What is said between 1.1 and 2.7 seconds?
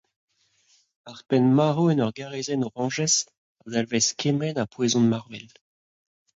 Ar penn-marv en ur garrezenn